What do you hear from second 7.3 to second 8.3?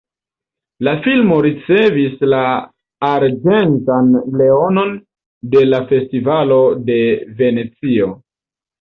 Venecio.